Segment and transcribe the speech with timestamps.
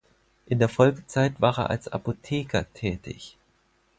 [0.47, 3.37] In der Folgezeit war er als Apotheker tätig.